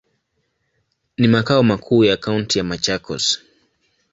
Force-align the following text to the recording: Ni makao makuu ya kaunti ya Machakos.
Ni 1.17 1.27
makao 1.27 1.63
makuu 1.63 2.03
ya 2.03 2.17
kaunti 2.17 2.57
ya 2.57 2.63
Machakos. 2.63 3.39